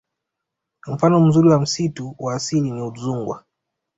[0.87, 3.43] Mfano mzuri wa msitu wa asili ni udzungwa